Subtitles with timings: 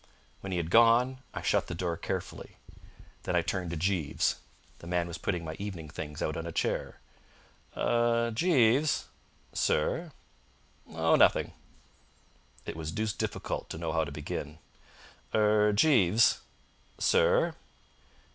[0.39, 2.57] When he had gone I shut the door carefully.
[3.21, 4.37] Then I turned to Jeeves.
[4.79, 6.99] The man was putting my evening things out on a chair.
[7.77, 9.05] "Er Jeeves!"
[9.53, 10.11] "Sir?"
[10.89, 11.53] "Oh, nothing."
[12.65, 14.57] It was deuced difficult to know how to begin.
[15.35, 16.39] "Er Jeeves!"
[16.97, 17.53] "Sir?"